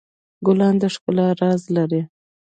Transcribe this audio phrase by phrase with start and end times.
[0.45, 2.01] ګلان د ښکلا راز لري.